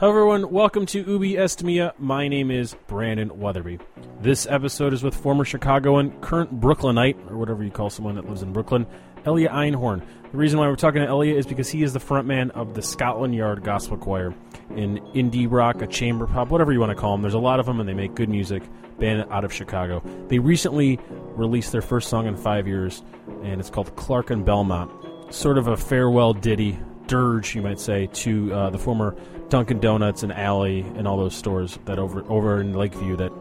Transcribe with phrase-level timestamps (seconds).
[0.00, 0.52] Hello, everyone.
[0.52, 1.90] Welcome to Ubi Est Mea.
[1.98, 3.80] My name is Brandon Wetherbee.
[4.20, 8.42] This episode is with former Chicagoan, current Brooklynite, or whatever you call someone that lives
[8.42, 8.86] in Brooklyn,
[9.26, 10.06] Elia Einhorn.
[10.30, 12.80] The reason why we're talking to Elia is because he is the frontman of the
[12.80, 14.32] Scotland Yard Gospel Choir,
[14.76, 17.22] in indie rock, a chamber pop, whatever you want to call them.
[17.22, 18.62] There's a lot of them, and they make good music.
[19.00, 20.00] Band out of Chicago.
[20.28, 23.02] They recently released their first song in five years,
[23.42, 24.92] and it's called Clark and Belmont.
[25.34, 26.78] Sort of a farewell ditty,
[27.08, 29.16] dirge, you might say, to uh, the former
[29.48, 33.32] Dunkin' Donuts and Alley and all those stores that over over in Lakeview that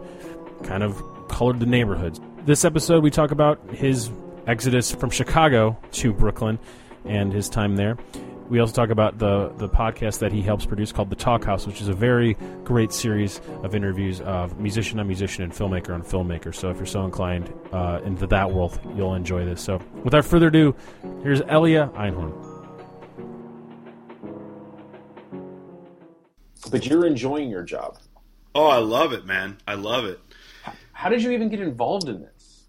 [0.64, 2.20] kind of colored the neighborhoods.
[2.46, 4.10] This episode, we talk about his
[4.46, 6.60] exodus from Chicago to Brooklyn
[7.06, 7.98] and his time there.
[8.50, 11.82] We also talk about the the podcast that he helps produce called The Talkhouse, which
[11.82, 16.56] is a very great series of interviews of musician on musician and filmmaker on filmmaker.
[16.56, 19.62] So if you're so inclined uh, into that world, you'll enjoy this.
[19.62, 20.74] So without further ado,
[21.24, 22.57] here's Elia Einhorn.
[26.70, 27.98] But you're enjoying your job.
[28.54, 29.58] Oh, I love it, man.
[29.68, 30.20] I love it.
[30.92, 32.64] How did you even get involved in this?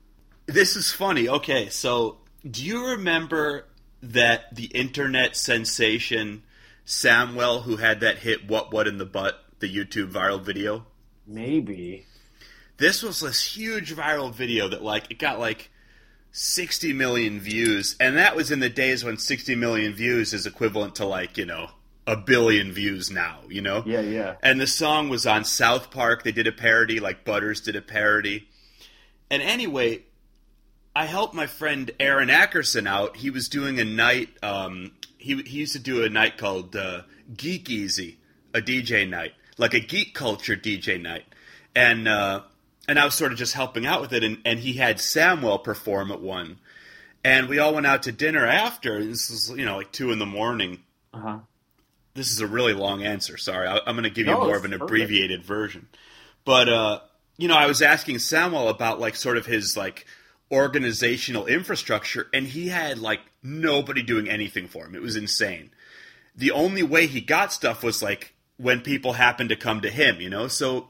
[0.47, 1.29] This is funny.
[1.29, 2.19] Okay, so
[2.49, 3.67] do you remember
[4.03, 6.43] that the internet sensation
[6.87, 10.87] Samwell, who had that hit "What What in the Butt," the YouTube viral video?
[11.27, 12.07] Maybe.
[12.79, 15.71] This was this huge viral video that like it got like
[16.33, 20.95] 60 million views, and that was in the days when 60 million views is equivalent
[20.97, 21.71] to like you know
[22.09, 23.39] a billion views now.
[23.49, 23.83] You know?
[23.87, 24.35] Yeah, yeah.
[24.43, 26.25] And the song was on South Park.
[26.25, 28.49] They did a parody, like Butters did a parody.
[29.31, 30.05] And anyway,
[30.97, 33.17] I helped my friend Aaron Ackerson out.
[33.17, 34.31] He was doing a night.
[34.43, 37.03] Um, he he used to do a night called uh,
[37.37, 38.19] Geek Easy,
[38.55, 41.27] a DJ night, like a geek culture DJ night,
[41.77, 42.41] and uh,
[42.89, 44.25] and I was sort of just helping out with it.
[44.25, 46.59] And, and he had Samwell perform at one,
[47.23, 49.05] and we all went out to dinner after.
[49.05, 50.81] This was you know like two in the morning.
[51.13, 51.39] Uh huh.
[52.19, 53.37] This is a really long answer.
[53.37, 54.83] Sorry, I, I'm going to give you No, more of an perfect.
[54.91, 55.89] abbreviated version.
[56.45, 57.01] But uh,
[57.37, 60.05] you know, I was asking Samwell about like sort of his like
[60.51, 64.95] organizational infrastructure, and he had like nobody doing anything for him.
[64.95, 65.71] It was insane.
[66.35, 70.21] The only way he got stuff was like when people happened to come to him,
[70.21, 70.49] you know.
[70.49, 70.89] So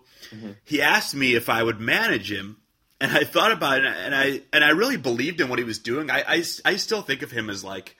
[0.65, 2.57] he asked me if I would manage him,
[3.01, 5.79] and I thought about it, and I and I really believed in what he was
[5.79, 6.11] doing.
[6.11, 7.97] I I, I still think of him as like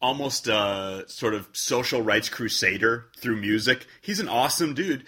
[0.00, 3.86] almost a sort of social rights crusader through music.
[4.00, 5.04] He's an awesome dude.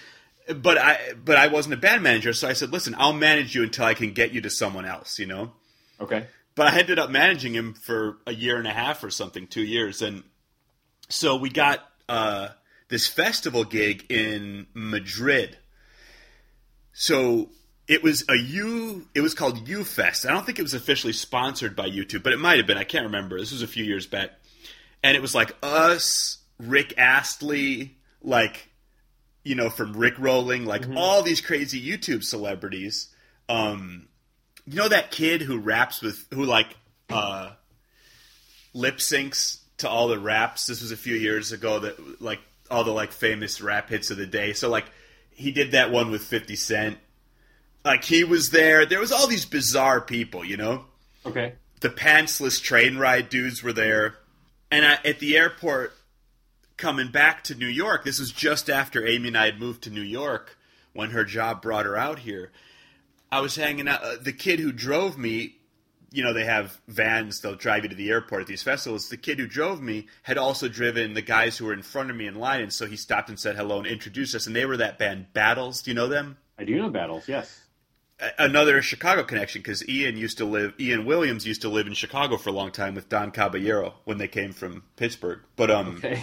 [0.55, 3.65] But I but I wasn't a band manager, so I said, "Listen, I'll manage you
[3.65, 5.53] until I can get you to someone else," you know?
[6.01, 6.29] Okay.
[6.55, 9.61] But I ended up managing him for a year and a half or something, 2
[9.61, 10.23] years and
[11.09, 12.49] so we got uh,
[12.89, 15.59] this festival gig in Madrid.
[16.93, 17.51] So
[17.87, 19.07] it was a U.
[19.15, 20.27] It was called U Fest.
[20.27, 22.79] I don't think it was officially sponsored by YouTube, but it might have been.
[22.79, 23.39] I can't remember.
[23.39, 24.31] This was a few years back,
[25.07, 28.69] and it was like us, Rick Astley, like
[29.45, 33.09] you know from Rick Rolling, like all these crazy YouTube celebrities.
[33.49, 34.09] Um,
[34.67, 36.77] you know that kid who raps with who like
[37.09, 37.53] uh,
[38.75, 40.67] lip syncs to all the raps.
[40.67, 41.79] This was a few years ago.
[41.79, 44.55] That like all the like famous rap hits of the day.
[44.55, 44.87] So like
[45.31, 46.99] he did that one with Fifty Cent.
[47.85, 48.85] Like he was there.
[48.87, 50.87] There was all these bizarre people, you know.
[51.25, 51.53] Okay.
[51.81, 54.17] The pantsless train ride dudes were there,
[54.71, 55.93] and I, at the airport
[56.77, 58.05] coming back to New York.
[58.05, 60.59] This was just after Amy and I had moved to New York
[60.93, 62.53] when her job brought her out here.
[63.31, 64.03] I was hanging out.
[64.03, 65.57] Uh, the kid who drove me,
[66.13, 67.41] you know, they have vans.
[67.41, 69.09] They'll drive you to the airport at these festivals.
[69.09, 72.17] The kid who drove me had also driven the guys who were in front of
[72.17, 74.47] me in line, and so he stopped and said hello and introduced us.
[74.47, 75.83] And they were that band Battles.
[75.83, 76.37] Do you know them?
[76.59, 77.29] I do know battles.
[77.29, 77.61] Yes.
[78.39, 80.73] Another Chicago connection because Ian used to live.
[80.81, 84.17] Ian Williams used to live in Chicago for a long time with Don Caballero when
[84.17, 85.41] they came from Pittsburgh.
[85.55, 86.23] But um, Okay.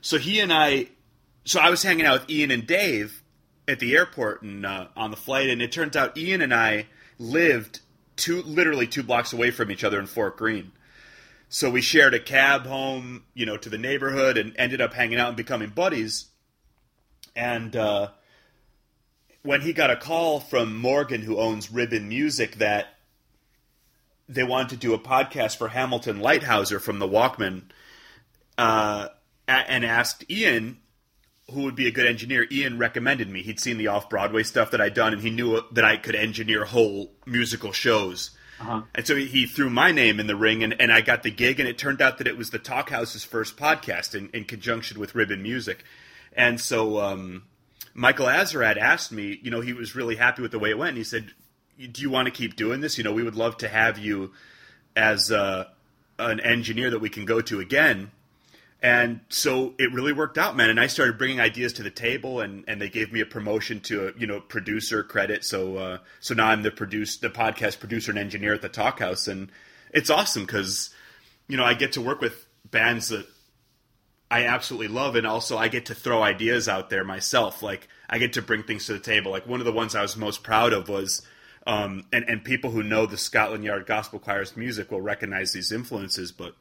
[0.00, 0.86] so he and I,
[1.44, 3.24] so I was hanging out with Ian and Dave
[3.66, 6.86] at the airport and uh, on the flight, and it turns out Ian and I
[7.18, 7.80] lived
[8.14, 10.70] two, literally two blocks away from each other in Fort Greene.
[11.48, 15.18] So we shared a cab home, you know, to the neighborhood, and ended up hanging
[15.18, 16.26] out and becoming buddies.
[17.34, 18.10] And uh,
[19.42, 22.88] when he got a call from Morgan, who owns Ribbon Music, that
[24.28, 27.62] they wanted to do a podcast for Hamilton Leithauser from the Walkmen,
[28.58, 29.08] uh,
[29.48, 30.78] and asked Ian
[31.52, 32.46] who would be a good engineer.
[32.50, 33.42] Ian recommended me.
[33.42, 36.14] He'd seen the off Broadway stuff that I'd done, and he knew that I could
[36.14, 38.30] engineer whole musical shows.
[38.60, 38.82] Uh-huh.
[38.94, 41.60] And so he, threw my name in the ring, and, and I got the gig.
[41.60, 45.14] And it turned out that it was the Talkhouse's first podcast in, in conjunction with
[45.14, 45.84] Ribbon Music.
[46.32, 47.44] And so um,
[47.94, 50.90] Michael Azerrad asked me, you know, he was really happy with the way it went.
[50.90, 51.32] And he said,
[51.78, 52.98] Do you want to keep doing this?
[52.98, 54.32] You know, we would love to have you
[54.96, 55.64] as uh,
[56.18, 58.10] an engineer that we can go to again.
[58.82, 60.70] And so it really worked out, man.
[60.70, 63.80] And I started bringing ideas to the table, and, and they gave me a promotion
[63.80, 65.44] to a you know producer credit.
[65.44, 69.28] So uh, so now I'm the produce the podcast producer and engineer at the Talkhouse,
[69.28, 69.50] and
[69.92, 70.90] it's awesome because
[71.46, 73.26] you know I get to work with bands that
[74.30, 77.62] I absolutely love, and also I get to throw ideas out there myself.
[77.62, 79.32] Like I get to bring things to the table.
[79.32, 81.22] Like one of the ones I was most proud of was,
[81.66, 85.72] um, and and people who know the Scotland Yard Gospel Choir's music will recognize these
[85.72, 86.30] influences.
[86.30, 86.54] But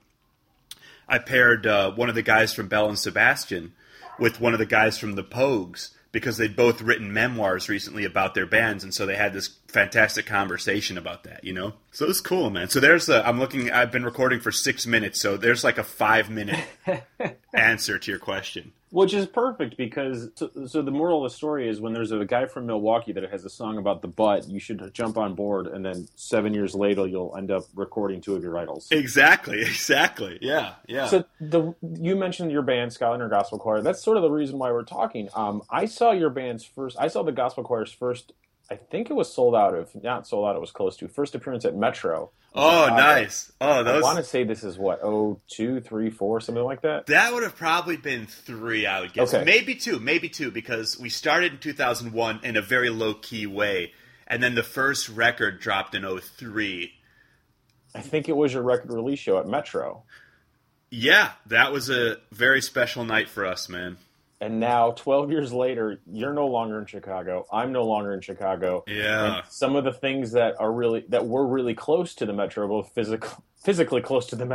[1.08, 3.74] I paired uh, one of the guys from Belle and Sebastian
[4.18, 8.34] with one of the guys from the Pogues because they'd both written memoirs recently about
[8.34, 11.74] their bands, and so they had this fantastic conversation about that, you know.
[11.92, 12.70] So it's cool, man.
[12.70, 13.72] So there's a, I'm looking.
[13.72, 16.60] I've been recording for six minutes, so there's like a five minute
[17.54, 18.74] answer to your question.
[18.92, 22.26] Which is perfect because so, so, the moral of the story is when there's a
[22.26, 25.68] guy from Milwaukee that has a song about the butt, you should jump on board,
[25.68, 28.88] and then seven years later you'll end up recording two of your idols.
[28.90, 30.40] Exactly, exactly.
[30.42, 31.06] Yeah, yeah.
[31.06, 33.82] So the you mentioned your band Scotland Yard Gospel Choir.
[33.84, 35.30] That's sort of the reason why we're talking.
[35.36, 36.98] Um, I saw your band's first.
[37.00, 38.34] I saw the Gospel Choir's first.
[38.72, 39.76] I think it was sold out.
[39.76, 42.32] If not sold out, it was close to first appearance at Metro.
[42.54, 43.52] Oh, nice.
[43.60, 44.04] Oh, those.
[44.04, 47.08] I want to say this is what oh two, three, four, something like that.
[47.08, 49.34] That would have probably been three, I would guess.
[49.34, 49.44] Okay.
[49.44, 53.94] Maybe two, maybe two, because we started in 2001 in a very low key way,
[54.28, 56.92] and then the first record dropped in 03.
[57.96, 60.04] I think it was your record release show at Metro.
[60.92, 63.98] Yeah, that was a very special night for us, man.
[64.42, 67.46] And now, 12 years later, you're no longer in Chicago.
[67.52, 68.86] I'm no longer in Chicago.
[68.88, 69.40] Yeah.
[69.40, 72.66] And some of the things that are really that were really close to the Metro,
[72.68, 74.46] both physical, physically close to the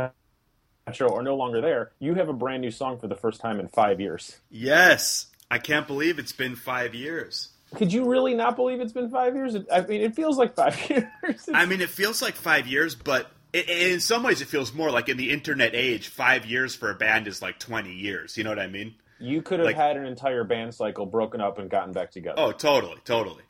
[0.87, 1.91] Metro, are no longer there.
[1.99, 4.39] You have a brand new song for the first time in five years.
[4.49, 7.49] Yes, I can't believe it's been five years.
[7.75, 9.55] Could you really not believe it's been five years?
[9.71, 11.49] I mean, it feels like five years.
[11.53, 14.89] I mean, it feels like five years, but it, in some ways, it feels more
[14.89, 16.07] like in the internet age.
[16.07, 18.37] Five years for a band is like 20 years.
[18.37, 18.95] You know what I mean?
[19.19, 22.35] You could have Like- had an entire band cycle broken up and gotten back together.
[22.39, 23.43] Oh, totally, totally.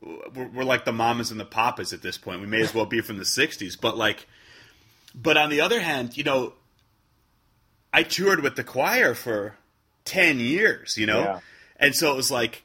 [0.00, 2.40] We're, we're like the mamas and the papas at this point.
[2.40, 3.80] We may as well be from the '60s.
[3.80, 4.26] But like,
[5.14, 6.52] but on the other hand, you know,
[7.92, 9.56] I toured with the choir for
[10.04, 10.98] ten years.
[10.98, 11.40] You know, Yeah.
[11.76, 12.64] and so it was like,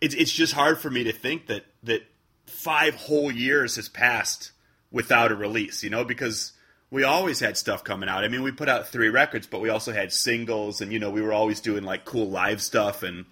[0.00, 2.02] it's it's just hard for me to think that that
[2.46, 4.50] five whole years has passed
[4.90, 5.82] without a release.
[5.82, 6.52] You know, because
[6.94, 8.22] we always had stuff coming out.
[8.22, 11.10] I mean, we put out three records, but we also had singles, and you know,
[11.10, 13.26] we were always doing like cool live stuff and.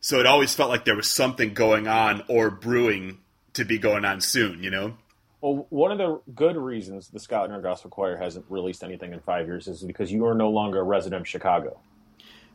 [0.00, 3.18] So it always felt like there was something going on or brewing
[3.54, 4.94] to be going on soon, you know?
[5.40, 9.18] Well, one of the good reasons the Scotland Yard Gospel Choir hasn't released anything in
[9.18, 11.80] five years is because you are no longer a resident of Chicago.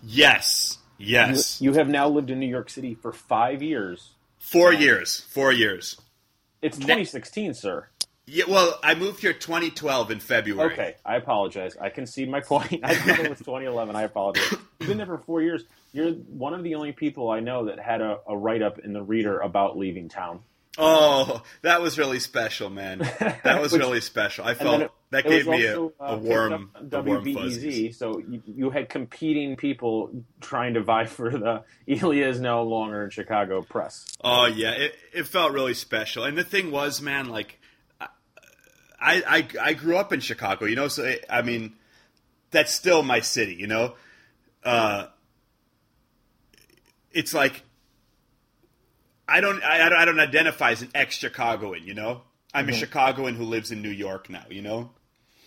[0.01, 0.77] Yes.
[0.97, 1.61] Yes.
[1.61, 4.11] You, you have now lived in New York City for five years.
[4.39, 5.19] Four um, years.
[5.19, 5.99] Four years.
[6.61, 7.89] It's 2016, sir.
[8.25, 10.73] Yeah, well, I moved here 2012 in February.
[10.73, 11.75] Okay, I apologize.
[11.79, 12.79] I concede my point.
[12.83, 13.95] I thought it was 2011.
[13.95, 14.49] I apologize.
[14.79, 15.63] You've been there for four years.
[15.91, 18.93] You're one of the only people I know that had a, a write up in
[18.93, 20.39] the Reader about leaving town.
[20.75, 22.97] Oh, that was really special, man.
[23.43, 24.45] That was Which- really special.
[24.45, 27.23] I felt it- that it gave me a, also, uh, a warm, up a warm
[27.23, 27.97] WBEZ, fuzzies.
[27.99, 30.09] So you, you had competing people
[30.41, 34.07] trying to vie for the Elia is no longer in Chicago press.
[34.23, 36.23] Oh yeah, it, it felt really special.
[36.23, 37.59] And the thing was, man, like
[39.03, 41.73] I I I grew up in Chicago, you know, so it, I mean
[42.51, 43.95] that's still my city, you know.
[44.63, 45.07] Uh
[47.11, 47.63] it's like
[49.27, 52.21] I don't I, I don't- I don't identify as an ex-Chicagoan, you know.
[52.53, 54.91] I'm a Chicagoan who lives in New York now, you know.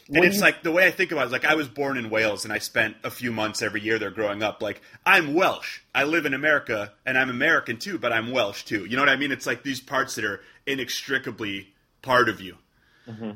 [0.08, 1.68] And When it's you- like the way I think about it is like I was
[1.68, 4.62] born in Wales and I spent a few months every year there growing up.
[4.62, 5.80] Like I'm Welsh.
[5.94, 8.84] I live in America and I'm American too, but I'm Welsh too.
[8.86, 9.32] You know what I mean?
[9.32, 12.56] It's like these parts that are inextricably part of you.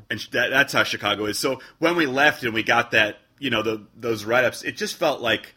[0.09, 1.39] And that, that's how Chicago is.
[1.39, 4.77] So when we left and we got that, you know, the, those write ups, it
[4.77, 5.55] just felt like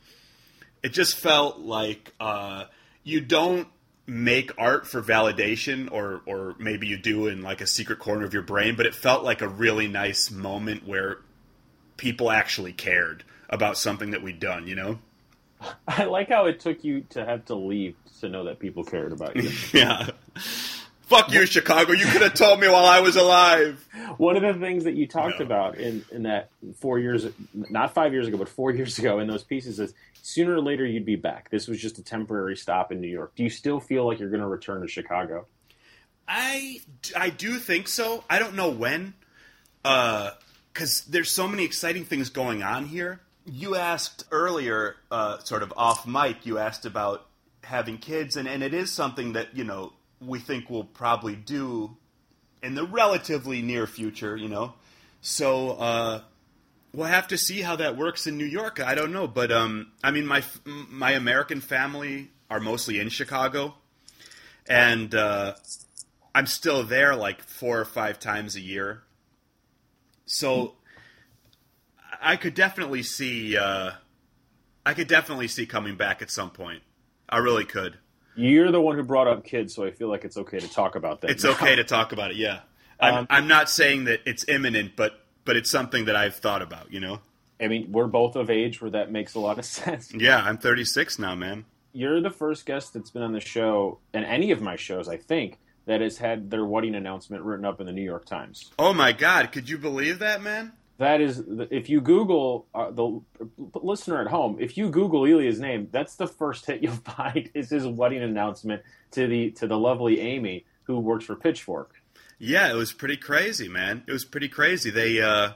[0.82, 2.64] it just felt like uh,
[3.02, 3.68] you don't
[4.06, 8.34] make art for validation or or maybe you do in like a secret corner of
[8.34, 11.20] your brain but it felt like a really nice moment where
[11.96, 14.98] people actually cared about something that we'd done you know
[15.88, 19.12] I like how it took you to have to leave to know that people cared
[19.12, 19.50] about you.
[19.72, 20.08] yeah
[21.14, 23.86] fuck you chicago you could have told me while i was alive
[24.18, 25.46] One of the things that you talked No.
[25.46, 29.26] about in, in that four years, not five years ago, but four years ago in
[29.26, 29.92] those pieces is
[30.22, 31.50] sooner or later you'd be back.
[31.50, 33.32] This was just a temporary stop in New York.
[33.34, 35.46] Do you still feel like you're going to return to Chicago?
[36.28, 36.80] I,
[37.16, 38.22] I do think so.
[38.30, 39.14] I don't know when,
[39.82, 43.20] because there's so many exciting things going on here.
[43.46, 47.26] You asked earlier, uh, sort of off mic, you asked about
[47.64, 49.92] having kids, and, and it is something that you know
[50.26, 51.96] we think we'll probably do
[52.62, 54.36] in the relatively near future.
[54.36, 54.74] You know,
[55.20, 56.20] so uh,
[56.92, 58.80] we'll have to see how that works in New York.
[58.80, 63.74] I don't know, but um, I mean, my my American family are mostly in Chicago,
[64.68, 65.54] and uh,
[66.34, 69.02] I'm still there like four or five times a year.
[70.26, 70.74] So
[72.20, 73.56] I could definitely see.
[73.56, 73.92] Uh,
[74.86, 76.82] I could definitely see coming back at some point.
[77.28, 77.98] I really could.
[78.36, 80.96] You're the one who brought up kids, so I feel like it's okay to talk
[80.96, 81.30] about that.
[81.30, 81.50] It's now.
[81.52, 82.36] okay to talk about it.
[82.36, 82.60] Yeah,
[83.00, 86.62] I'm, Um, I'm not saying that it's imminent, but but it's something that I've thought
[86.62, 86.92] about.
[86.92, 87.20] You know.
[87.60, 90.12] I mean, we're both of age where that makes a lot of sense.
[90.12, 91.64] Yeah, I'm 36 now, man.
[91.92, 95.16] You're the first guest that's been on the show, and any of my shows, I
[95.16, 98.72] think, that has had their wedding announcement written up in the New York Times.
[98.78, 100.72] Oh my God, could you believe that, man?
[100.98, 103.20] That is, if you Google uh, the
[103.74, 107.70] listener at home, if you Google Elia's name, that's the first hit you'll find is
[107.70, 108.82] his wedding announcement
[109.12, 111.94] to the to the lovely Amy who works for Pitchfork.
[112.38, 114.04] Yeah, it was pretty crazy, man.
[114.06, 114.90] It was pretty crazy.
[114.90, 115.52] They uh,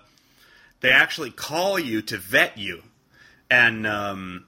[0.80, 2.82] they actually call you to vet you,
[3.48, 4.46] and um,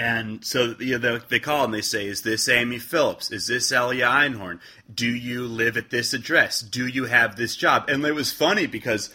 [0.00, 3.30] and so you know, they, they call and they say, "Is this Amy Phillips?
[3.30, 4.58] Is this Elia Einhorn?
[4.92, 6.62] Do you live at this address?
[6.62, 9.10] Do you have this job?" And it was funny because,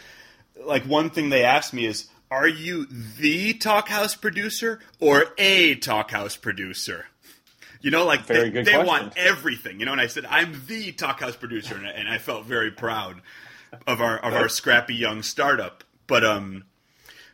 [0.64, 6.40] like, one thing they asked me is, "Are you the Talkhouse producer or a Talkhouse
[6.40, 7.08] producer?"
[7.82, 9.80] You know, like Very they, they want everything.
[9.80, 12.70] You know, and I said, "I'm the Talkhouse producer," and I, and I felt very
[12.70, 13.24] proud
[13.88, 15.84] of our of our scrappy young startup.
[16.06, 16.66] But um,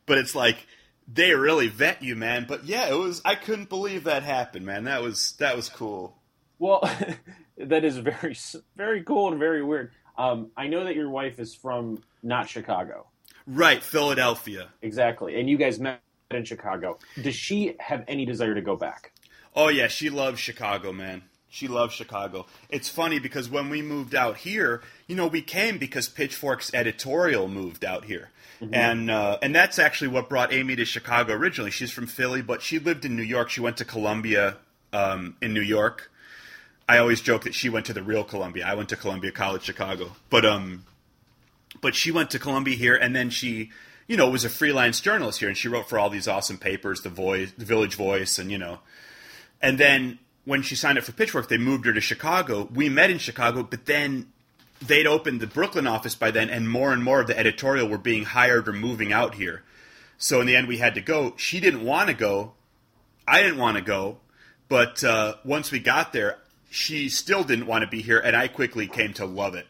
[0.05, 0.67] but it's like
[1.07, 2.45] they really vet you, man.
[2.47, 3.21] But yeah, it was.
[3.25, 4.85] I couldn't believe that happened, man.
[4.85, 6.17] That was that was cool.
[6.59, 6.81] Well,
[7.57, 8.35] that is very
[8.75, 9.91] very cool and very weird.
[10.17, 13.07] Um, I know that your wife is from not Chicago,
[13.47, 14.69] Right, Philadelphia.
[14.81, 16.99] exactly, and you guys met in Chicago.
[17.21, 19.11] Does she have any desire to go back?
[19.55, 21.23] Oh yeah, she loves Chicago, man.
[21.53, 22.45] She loves Chicago.
[22.69, 27.49] It's funny because when we moved out here, you know, we came because Pitchfork's editorial
[27.49, 28.29] moved out here,
[28.71, 31.69] and uh, and that's actually what brought Amy to Chicago originally.
[31.69, 33.49] She's from Philly, but she lived in New York.
[33.49, 34.59] She went to Columbia
[34.93, 36.09] um, in New York.
[36.87, 38.65] I always joke that she went to the real Columbia.
[38.65, 40.85] I went to Columbia College Chicago, but um,
[41.81, 43.71] but she went to Columbia here, and then she,
[44.07, 47.01] you know, was a freelance journalist here, and she wrote for all these awesome papers,
[47.01, 48.79] the Voice, the Village Voice, and you know,
[49.61, 52.67] and then when she signed up for Pitchfork, they moved her to Chicago.
[52.73, 54.31] We met in Chicago, but then
[54.81, 57.97] they'd opened the Brooklyn office by then, and more and more of the editorial were
[57.97, 59.63] being hired or moving out here.
[60.17, 61.33] So in the end, we had to go.
[61.37, 62.53] She didn't want to go.
[63.27, 64.17] I didn't want to go.
[64.67, 66.37] But uh, once we got there,
[66.69, 69.67] she still didn't want to be here, and I quickly came to love it.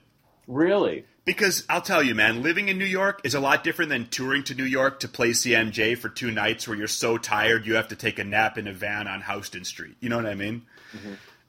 [0.47, 1.05] Really?
[1.23, 4.43] Because I'll tell you, man, living in New York is a lot different than touring
[4.45, 7.89] to New York to play CMJ for two nights where you're so tired you have
[7.89, 9.95] to take a nap in a van on Houston Street.
[9.99, 10.63] You know what I mean?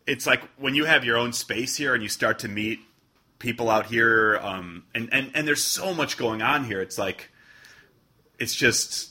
[0.07, 2.81] It's like when you have your own space here and you start to meet
[3.38, 6.83] people out here, um, and, and, and there's so much going on here.
[6.83, 7.31] It's like,
[8.38, 9.11] it's just,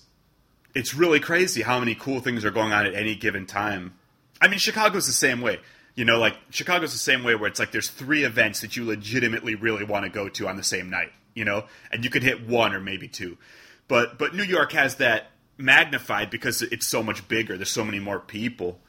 [0.75, 3.95] it's really crazy how many cool things are going on at any given time.
[4.39, 5.59] I mean, Chicago's the same way.
[5.95, 8.85] You know, like Chicago's the same way where it's like there's three events that you
[8.85, 12.23] legitimately really want to go to on the same night, you know, and you could
[12.23, 13.37] hit one or maybe two.
[13.87, 17.57] But but New York has that magnified because it's so much bigger.
[17.57, 18.79] There's so many more people.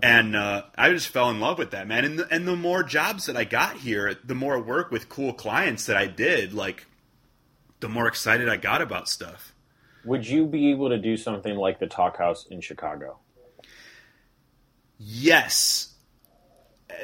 [0.00, 2.04] And uh, I just fell in love with that, man.
[2.04, 5.32] And the, and the more jobs that I got here, the more work with cool
[5.32, 6.86] clients that I did, like,
[7.80, 9.52] the more excited I got about stuff.
[10.04, 13.18] Would you be able to do something like the Talkhouse in Chicago?
[14.98, 15.94] Yes.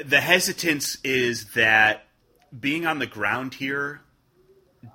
[0.05, 2.05] The hesitance is that
[2.57, 4.01] being on the ground here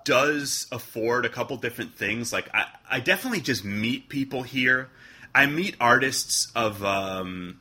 [0.04, 2.32] does afford a couple different things.
[2.32, 4.90] Like, I, I definitely just meet people here.
[5.34, 6.84] I meet artists of.
[6.84, 7.60] Um,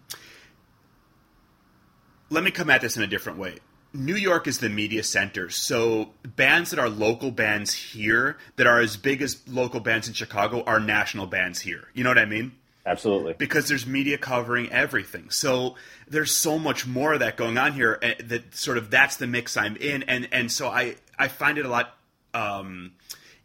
[2.30, 3.58] let me come at this in a different way.
[3.94, 8.80] New York is the media center, so bands that are local bands here that are
[8.80, 11.88] as big as local bands in Chicago are national bands here.
[11.94, 12.52] You know what I mean?
[12.88, 13.34] Absolutely.
[13.38, 15.30] because there's media covering everything.
[15.30, 15.76] So
[16.08, 18.00] there's so much more of that going on here.
[18.02, 21.58] eh, That sort of that's the mix I'm in, and and so I I find
[21.58, 21.96] it a lot
[22.34, 22.94] um,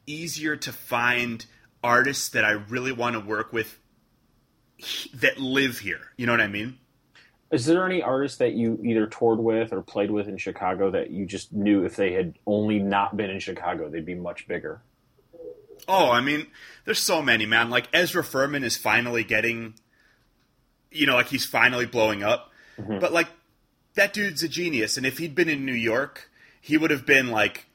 [0.06, 1.44] easier to find
[1.82, 3.78] artists that I really want to work with
[5.14, 6.00] that live here.
[6.16, 6.78] You know what I mean?
[7.50, 11.11] Is there any artists that you either toured with or played with in Chicago that
[11.11, 14.80] you just knew if they had only not been in Chicago, they'd be much bigger?
[15.88, 16.46] Oh, I mean,
[16.84, 17.70] there's so many, man.
[17.70, 19.74] Like Ezra Furman is finally getting,
[20.90, 22.50] you know, like he's finally blowing up.
[22.78, 22.98] Mm-hmm.
[22.98, 23.28] But like
[23.94, 27.30] that dude's a genius, and if he'd been in New York, he would have been
[27.30, 27.66] like,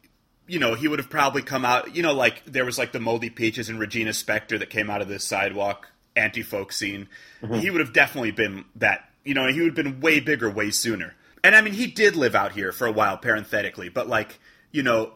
[0.47, 1.95] you know, he would have probably come out.
[1.95, 5.01] You know, like there was like the Moldy Peaches and Regina Spektor that came out
[5.01, 7.07] of this sidewalk anti-folk scene.
[7.41, 7.55] Mm-hmm.
[7.55, 9.03] He would have definitely been that.
[9.23, 11.13] You know, he would have been way bigger, way sooner.
[11.43, 14.39] And I mean, he did live out here for a while, parenthetically, but like,
[14.71, 15.11] you know,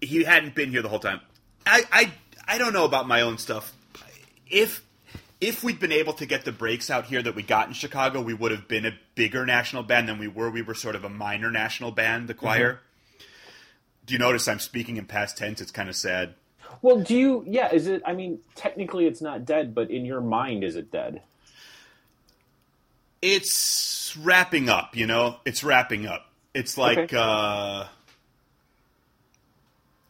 [0.00, 1.20] he hadn't been here the whole time.
[1.66, 2.12] I, I,
[2.50, 3.72] I don't know about my own stuff.
[4.50, 4.82] If
[5.40, 8.20] if we'd been able to get the breaks out here that we got in Chicago,
[8.20, 10.50] we would have been a bigger national band than we were.
[10.50, 12.72] We were sort of a minor national band, the choir.
[12.72, 13.24] Mm-hmm.
[14.06, 15.60] Do you notice I'm speaking in past tense?
[15.60, 16.34] It's kind of sad.
[16.82, 17.44] Well, do you?
[17.46, 18.02] Yeah, is it?
[18.04, 21.22] I mean, technically, it's not dead, but in your mind, is it dead?
[23.22, 24.96] It's wrapping up.
[24.96, 26.26] You know, it's wrapping up.
[26.52, 27.16] It's like okay.
[27.16, 27.86] uh,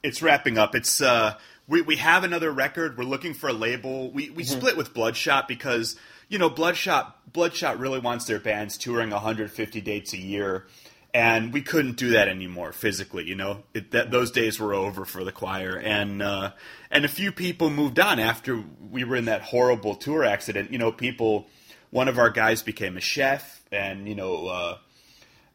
[0.02, 0.74] it's wrapping up.
[0.74, 1.36] It's uh,
[1.70, 2.98] we we have another record.
[2.98, 4.10] We're looking for a label.
[4.10, 4.58] We we mm-hmm.
[4.58, 5.96] split with Bloodshot because
[6.28, 10.66] you know Bloodshot Bloodshot really wants their bands touring 150 dates a year,
[11.14, 13.24] and we couldn't do that anymore physically.
[13.24, 16.50] You know, it, that those days were over for the choir, and uh,
[16.90, 20.72] and a few people moved on after we were in that horrible tour accident.
[20.72, 21.46] You know, people.
[21.92, 24.78] One of our guys became a chef, and you know, uh,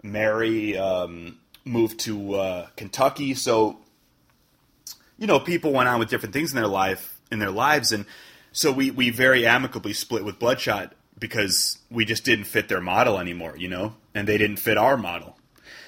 [0.03, 3.77] Mary um, moved to uh, Kentucky, so
[5.17, 8.05] you know, people went on with different things in their life in their lives, and
[8.51, 13.19] so we we very amicably split with Bloodshot because we just didn't fit their model
[13.19, 15.37] anymore, you know, and they didn't fit our model.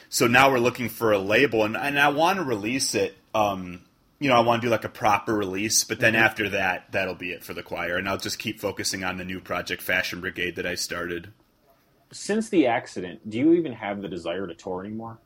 [0.10, 3.18] So now we're looking for a label, and, and I want to release it.
[3.36, 3.82] Um,
[4.20, 6.24] you know, I want to do like a proper release, but then mm-hmm.
[6.24, 9.26] after that, that'll be it for the choir, and I'll just keep focusing on the
[9.26, 11.34] new project, Fashion Brigade, that I started.
[12.12, 15.20] Since the accident, do you even have the desire to tour anymore?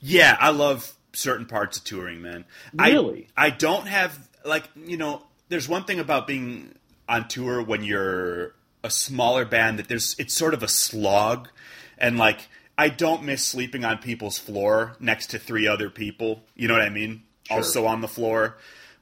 [0.00, 2.44] Yeah, I love certain parts of touring, man.
[2.74, 3.28] Really?
[3.36, 5.22] I, I don't have like you know.
[5.48, 6.74] There's one thing about being
[7.08, 11.48] on tour when you're a smaller band that there's it's sort of a slog,
[11.96, 16.42] and like I don't miss sleeping on people's floor next to three other people.
[16.54, 17.22] You know what I mean?
[17.44, 17.56] Sure.
[17.56, 18.58] Also on the floor,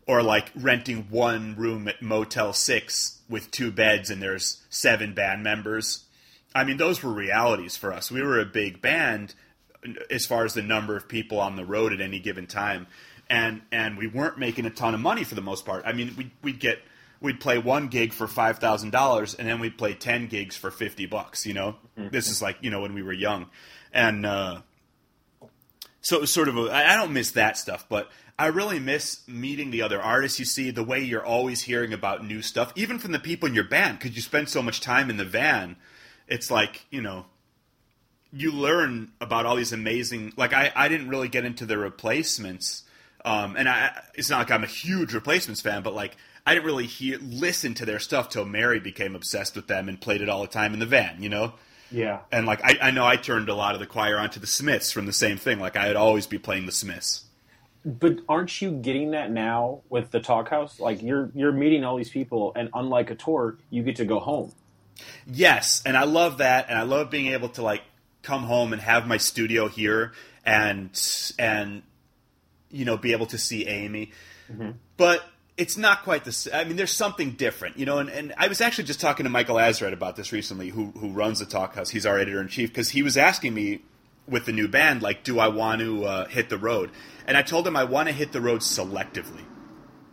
[0.06, 5.42] or like renting one room at Motel Six with two beds and there's seven band
[5.42, 6.04] members.
[6.54, 8.10] I mean, those were realities for us.
[8.10, 9.34] We were a big band
[10.11, 12.87] as far as the number of people on the road at any given time,
[13.28, 15.83] and and we weren't making a ton of money for the most part.
[15.87, 16.81] I mean, we we'd get
[17.21, 20.71] we'd play one gig for five thousand dollars, and then we'd play ten gigs for
[20.71, 21.47] fifty bucks.
[21.47, 22.09] You know, mm-hmm.
[22.11, 23.47] this is like you know when we were young,
[23.93, 24.61] and uh,
[26.01, 29.27] so it was sort of a, I don't miss that stuff, but I really miss
[29.27, 32.99] meeting the other artists you see, the way you're always hearing about new stuff, even
[32.99, 35.77] from the people in your band, because you spend so much time in the van.
[36.29, 37.27] It's like you know
[38.32, 40.32] you learn about all these amazing.
[40.36, 42.84] Like I, I didn't really get into the replacements,
[43.24, 46.66] um, and I, it's not like I'm a huge replacements fan, but like I didn't
[46.66, 50.28] really hear listen to their stuff till Mary became obsessed with them and played it
[50.28, 51.22] all the time in the van.
[51.22, 51.54] You know.
[51.90, 52.20] Yeah.
[52.32, 54.90] And like I, I know I turned a lot of the choir onto the Smiths
[54.90, 55.60] from the same thing.
[55.60, 57.24] Like I'd always be playing the Smiths.
[57.84, 60.80] But aren't you getting that now with the Talkhouse?
[60.80, 64.18] Like you're you're meeting all these people, and unlike a tour, you get to go
[64.18, 64.52] home.
[65.26, 67.82] Yes, and I love that, and I love being able to like
[68.26, 70.12] come home and have my studio here
[70.44, 70.90] and
[71.38, 71.82] and
[72.70, 74.10] you know be able to see Amy.
[74.52, 74.72] Mm-hmm.
[74.96, 75.24] But
[75.56, 76.54] it's not quite the same.
[76.54, 77.98] I mean, there's something different, you know.
[77.98, 81.12] And, and I was actually just talking to Michael Azerrad about this recently, who who
[81.12, 81.90] runs the Talkhouse.
[81.90, 83.82] He's our editor in chief because he was asking me
[84.28, 86.90] with the new band, like, do I want to uh, hit the road?
[87.28, 89.44] And I told him I want to hit the road selectively.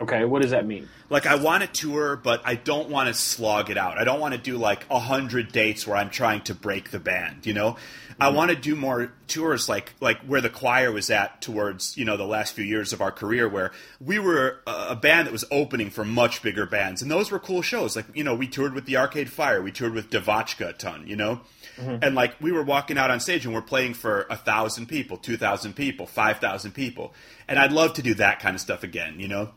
[0.02, 0.90] Okay, what does that mean?
[1.10, 3.98] Like I want to tour, but I don't want to slog it out.
[3.98, 7.00] I don't want to do like a hundred dates where I'm trying to break the
[7.00, 7.46] band.
[7.46, 8.24] You know, mm-hmm.
[8.24, 12.06] I want to do more tours like like where the choir was at towards you
[12.06, 15.32] know the last few years of our career, where we were a, a band that
[15.32, 17.96] was opening for much bigger bands, and those were cool shows.
[17.96, 21.08] Like you know, we toured with the Arcade Fire, we toured with Devotchka a ton.
[21.08, 21.42] You know.
[21.78, 22.04] Mm-hmm.
[22.04, 25.18] And like we were walking out on stage and we're playing for a thousand people,
[25.18, 27.14] two thousand people, five thousand people,
[27.48, 29.52] and I'd love to do that kind of stuff again, you know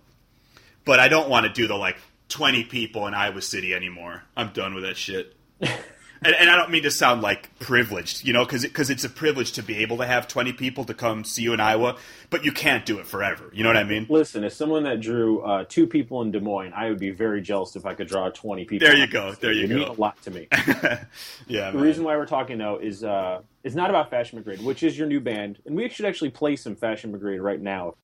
[0.86, 1.98] but I don't want to do the like
[2.30, 4.22] 20 people in Iowa City anymore.
[4.34, 5.36] I'm done with that shit.
[5.60, 5.74] and,
[6.22, 9.52] and, I don't mean to sound like privileged, you know, because because it's a privilege
[9.52, 11.96] to be able to have 20 people to come see you in Iowa,
[12.30, 13.50] but you can't do it forever.
[13.52, 14.06] You know what I mean?
[14.08, 17.40] Listen, as someone that drew uh, two people in Des Moines, I would be very
[17.40, 18.86] jealous if I could draw 20 people.
[18.86, 19.32] There you go.
[19.32, 19.74] There you it go.
[19.76, 20.48] Mean a lot to me.
[20.52, 21.70] yeah.
[21.70, 21.80] The man.
[21.80, 25.08] reason why we're talking though is uh, it's not about Fashion Brigade, which is your
[25.08, 27.94] new band, and we should actually play some Fashion Brigade right now.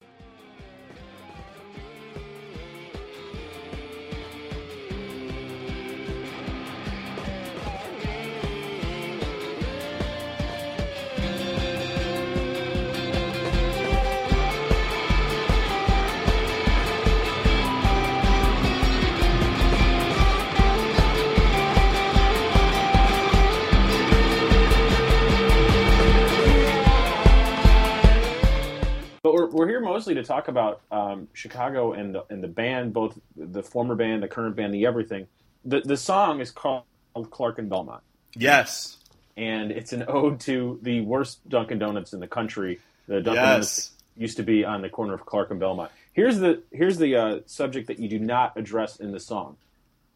[29.82, 34.22] Mostly to talk about um, Chicago and the and the band, both the former band,
[34.22, 35.26] the current band, the everything.
[35.64, 36.84] The the song is called
[37.30, 38.02] Clark and Belmont.
[38.34, 38.98] Yes,
[39.36, 42.80] and it's an ode to the worst Dunkin' Donuts in the country.
[43.06, 43.44] The Dunkin' yes.
[43.44, 45.90] Donuts used to be on the corner of Clark and Belmont.
[46.12, 49.56] Here's the here's the uh, subject that you do not address in the song,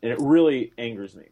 [0.03, 1.25] and it really angers me.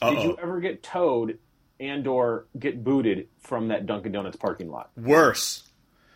[0.00, 1.38] Did you ever get towed
[1.78, 4.90] and or get booted from that Dunkin' Donuts parking lot?
[4.96, 5.64] Worse.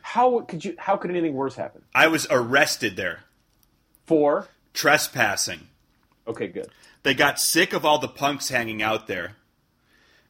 [0.06, 0.76] How could you?
[0.78, 1.82] How could anything worse happen?
[1.92, 3.24] I was arrested there,
[4.06, 5.66] for trespassing.
[6.28, 6.68] Okay, good.
[7.02, 9.34] They got sick of all the punks hanging out there,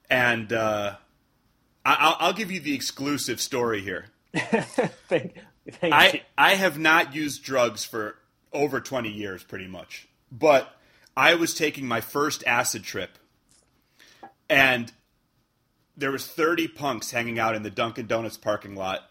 [0.09, 0.97] and uh,
[1.85, 4.07] I- I'll, I'll give you the exclusive story here.
[4.35, 5.35] thank,
[5.71, 5.91] thank you.
[5.93, 8.17] I I have not used drugs for
[8.55, 10.09] over 20 years pretty much.
[10.33, 10.75] But
[11.15, 13.19] I was taking my first acid trip
[14.49, 14.91] and
[15.99, 19.11] there was 30 punks hanging out in the Dunkin Donuts parking lot.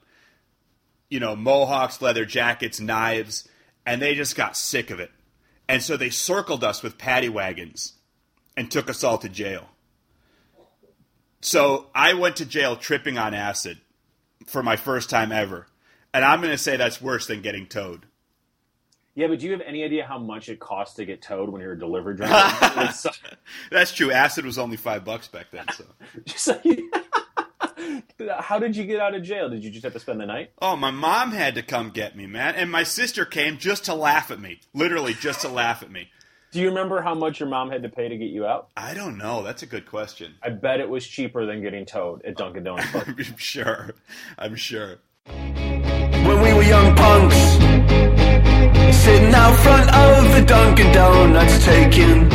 [1.16, 3.48] You know, mohawks, leather jackets, knives,
[3.86, 5.12] and they just got sick of it.
[5.66, 7.94] And so they circled us with paddy wagons
[8.58, 9.70] and took us all to jail.
[11.40, 13.78] So I went to jail tripping on acid
[14.46, 15.68] for my first time ever.
[16.14, 18.06] And I'm going to say that's worse than getting towed.
[19.14, 21.62] Yeah, but do you have any idea how much it costs to get towed when
[21.62, 22.94] you're a delivery driver?
[23.72, 24.12] That's true.
[24.12, 25.66] Acid was only five bucks back then.
[25.74, 25.86] So.
[26.26, 26.66] just like-
[28.40, 29.50] how did you get out of jail?
[29.50, 30.52] Did you just have to spend the night?
[30.62, 33.94] Oh, my mom had to come get me, man, and my sister came just to
[33.96, 34.60] laugh at me.
[34.74, 36.10] Literally, just to laugh at me.
[36.52, 38.70] Do you remember how much your mom had to pay to get you out?
[38.78, 39.44] I don't know.
[39.44, 40.36] That's a good question.
[40.42, 42.96] I bet it was cheaper than getting towed at Dunkin' Donuts.
[42.96, 43.92] I'm sure.
[44.38, 45.00] I'm sure.
[45.26, 47.36] when we were young punks.
[49.04, 52.30] Sitting out front of the Dunkin' Donuts, taking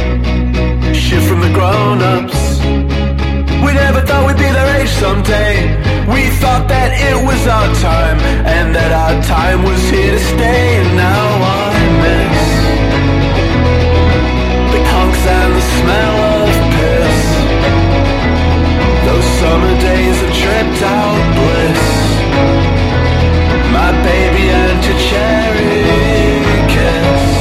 [0.94, 2.29] shit from the grown-ups.
[2.29, 2.29] We
[7.08, 10.76] it was our time, and that our time was here to stay.
[10.80, 12.40] And now I miss
[14.72, 17.18] the punks and the smell of piss.
[19.08, 21.84] Those summer days of tripped out bliss.
[23.72, 25.84] My baby and your cherry
[26.74, 27.40] kiss.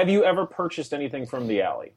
[0.00, 1.92] have you ever purchased anything from the alley?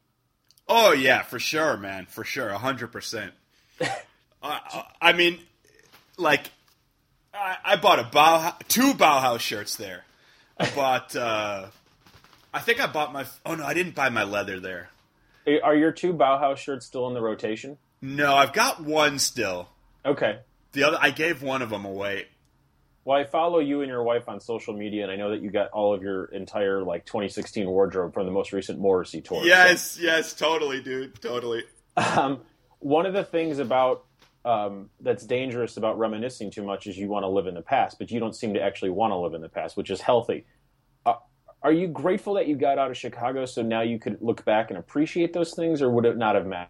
[0.67, 2.05] Oh yeah, for sure, man.
[2.05, 3.33] For sure, hundred percent.
[4.43, 5.39] I mean,
[6.17, 6.51] like,
[7.33, 10.03] I, I bought a Bauhaus, two Bauhaus shirts there.
[10.57, 11.15] I bought.
[11.15, 11.67] uh
[12.53, 13.25] I think I bought my.
[13.45, 14.89] Oh no, I didn't buy my leather there.
[15.63, 17.77] Are your two Bauhaus shirts still in the rotation?
[18.01, 19.69] No, I've got one still.
[20.05, 20.39] Okay.
[20.73, 22.27] The other, I gave one of them away.
[23.05, 25.51] Well, I follow you and your wife on social media, and I know that you
[25.51, 29.43] got all of your entire like 2016 wardrobe from the most recent Morrissey tour.
[29.43, 31.63] Yes, yes, totally, dude, totally.
[31.97, 32.41] Um,
[32.79, 34.05] one of the things about
[34.45, 37.97] um, that's dangerous about reminiscing too much is you want to live in the past,
[37.97, 40.45] but you don't seem to actually want to live in the past, which is healthy.
[41.05, 41.15] Uh,
[41.61, 44.69] are you grateful that you got out of Chicago so now you could look back
[44.69, 46.69] and appreciate those things, or would it not have mattered?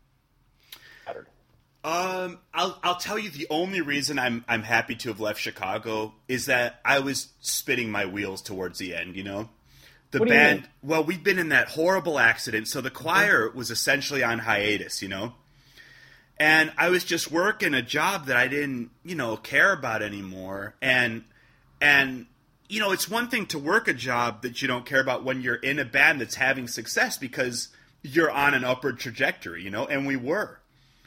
[1.86, 6.14] Um, I'll I'll tell you the only reason I'm I'm happy to have left Chicago
[6.30, 9.18] is that I was spinning my wheels towards the end.
[9.18, 9.50] You know,
[10.12, 10.70] the What do you band.
[10.82, 15.02] Well, we've been in that horrible accident, so the choir was essentially on hiatus.
[15.02, 15.34] You know,
[16.44, 20.76] and I was just working a job that I didn't you know care about anymore,
[20.82, 21.24] and
[21.80, 22.26] and
[22.68, 25.42] you know it's one thing to work a job that you don't care about when
[25.42, 27.70] you're in a band that's having success because
[28.02, 29.64] you're on an upward trajectory.
[29.64, 30.60] You know, and we were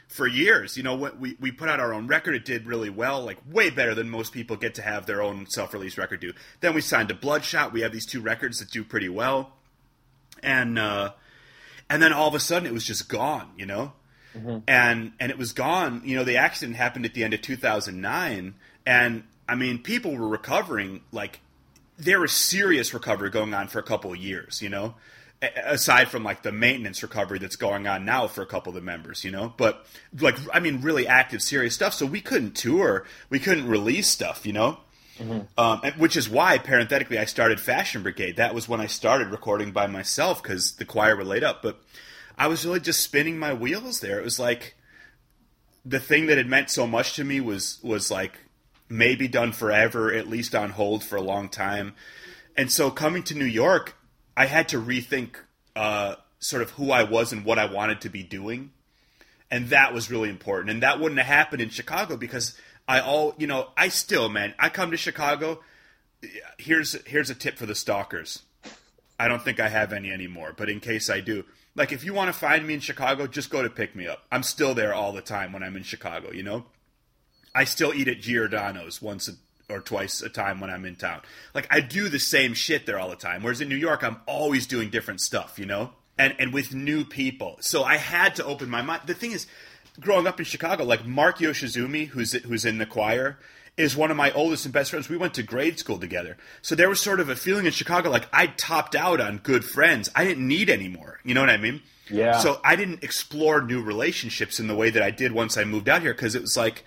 [0.07, 0.75] for years.
[0.75, 2.33] You know, we we put out our own record.
[2.33, 5.45] It did really well, like way better than most people get to have their own
[5.47, 6.33] self-release record do.
[6.61, 7.71] Then we signed to Bloodshot.
[7.71, 9.53] We have these two records that do pretty well,
[10.41, 11.11] and uh,
[11.91, 13.51] and then all of a sudden it was just gone.
[13.55, 13.93] You know,
[14.67, 16.01] and and it was gone.
[16.05, 20.27] You know, the accident happened at the end of 2009, and I mean, people were
[20.27, 21.39] recovering like
[21.97, 24.61] there was serious recovery going on for a couple of years.
[24.61, 24.95] You know,
[25.41, 28.75] A- aside from like the maintenance recovery that's going on now for a couple of
[28.75, 29.23] the members.
[29.23, 29.85] You know, but
[30.19, 31.93] like I mean, really active, serious stuff.
[31.93, 34.45] So we couldn't tour, we couldn't release stuff.
[34.45, 34.79] You know.
[35.57, 38.35] Um, which is why, parenthetically, I started Fashion Brigade.
[38.37, 41.63] That was when I started recording by myself because the choir were laid up.
[41.63, 41.81] But
[42.37, 44.19] I was really just spinning my wheels there.
[44.19, 44.75] It was like
[45.85, 48.39] the thing that had meant so much to me was was like
[48.89, 51.93] maybe done forever, at least on hold for a long time.
[52.55, 53.95] And so coming to New York,
[54.35, 55.35] I had to rethink
[55.75, 58.71] uh, sort of who I was and what I wanted to be doing
[59.49, 60.69] and that was really important.
[60.69, 64.53] And that wouldn't have happened in Chicago because I all you know I still man
[64.59, 65.61] I come to Chicago.
[66.57, 68.43] Here's here's a tip for the stalkers.
[69.19, 71.43] I don't think I have any anymore, but in case I do,
[71.77, 74.23] like if you want to find me in Chicago, just go to pick me up.
[74.31, 76.31] I'm still there all the time when I'm in Chicago.
[76.31, 76.65] You know,
[77.55, 81.21] I still eat at Giordano's once a, or twice a time when I'm in town.
[81.53, 83.43] Like I do the same shit there all the time.
[83.43, 85.59] Whereas in New York, I'm always doing different stuff.
[85.59, 87.57] You know, and and with new people.
[87.61, 89.03] So I had to open my mind.
[89.05, 89.45] The thing is,
[89.99, 93.37] growing up in Chicago, like Mark Yoshizumi, who's who's in the choir,
[93.77, 95.07] is one of my oldest and best friends.
[95.07, 96.35] We went to grade school together.
[96.63, 99.63] So there was sort of a feeling in Chicago like I topped out on good
[99.63, 100.09] friends.
[100.15, 101.19] I didn't need any more.
[101.23, 101.81] You know what I mean?
[102.09, 102.39] Yeah.
[102.39, 105.87] So I didn't explore new relationships in the way that I did once I moved
[105.87, 106.85] out here because it was like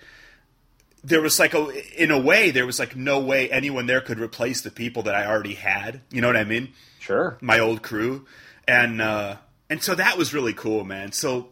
[1.03, 4.19] there was like a in a way there was like no way anyone there could
[4.19, 6.01] replace the people that I already had.
[6.11, 6.73] You know what I mean?
[6.99, 7.37] Sure.
[7.39, 8.25] My old crew.
[8.67, 9.37] And uh
[9.69, 11.13] and so that was really cool, man.
[11.13, 11.50] So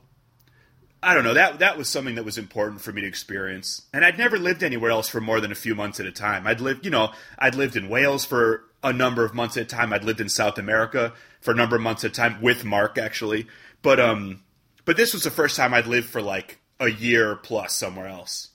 [1.01, 4.03] I don't know that that was something that was important for me to experience, and
[4.03, 6.45] I'd never lived anywhere else for more than a few months at a time.
[6.45, 9.65] I'd lived, you know, I'd lived in Wales for a number of months at a
[9.65, 9.93] time.
[9.93, 12.97] I'd lived in South America for a number of months at a time with Mark,
[12.97, 13.47] actually.
[13.81, 14.43] But um,
[14.83, 18.49] but this was the first time I'd lived for like a year plus somewhere else.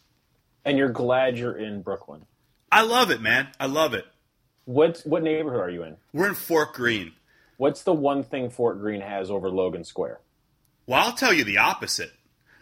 [0.64, 2.26] And you're glad you're in Brooklyn.
[2.70, 3.48] I love it, man.
[3.60, 4.06] I love it.
[4.66, 5.96] What what neighborhood are you in?
[6.12, 7.12] We're in Fort Greene.
[7.56, 10.20] What's the one thing Fort Greene has over Logan Square?
[10.86, 12.12] Well, I'll tell you the opposite.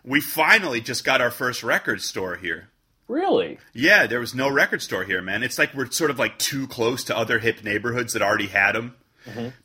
[0.04, 2.68] We finally just got our first record store here.
[3.08, 3.58] Really?
[3.72, 5.42] Yeah, there was no record store here, man.
[5.42, 8.74] It's like we're sort of like too close to other hip neighborhoods that already had
[8.74, 8.96] them.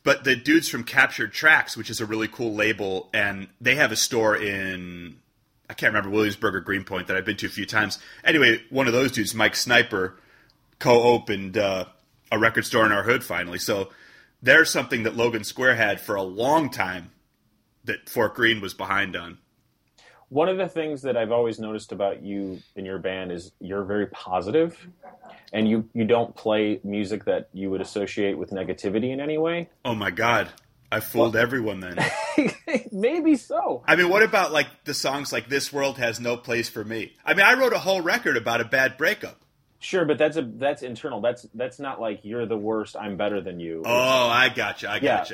[0.04, 3.90] But the dudes from Captured Tracks, which is a really cool label, and they have
[3.90, 5.16] a store in
[5.70, 7.98] I can't remember Williamsburg or Greenpoint that I've been to a few times.
[8.24, 10.18] Anyway, one of those dudes, Mike Sniper,
[10.78, 11.86] co-opened uh,
[12.32, 13.58] a record store in our hood finally.
[13.58, 13.90] So
[14.40, 17.10] there's something that Logan Square had for a long time
[17.84, 19.38] that Fort Greene was behind on.
[20.30, 23.84] One of the things that I've always noticed about you in your band is you're
[23.84, 24.76] very positive,
[25.52, 29.70] and you you don't play music that you would associate with negativity in any way.
[29.86, 30.50] Oh my god,
[30.92, 31.98] I fooled everyone then.
[32.92, 33.82] Maybe so.
[33.86, 37.14] I mean, what about like the songs like "This World Has No Place for Me"?
[37.24, 39.40] I mean, I wrote a whole record about a bad breakup.
[39.80, 41.20] Sure, but that's a that's internal.
[41.20, 42.96] That's that's not like you're the worst.
[42.96, 43.82] I'm better than you.
[43.86, 44.90] Oh, I gotcha.
[44.90, 45.24] I yeah.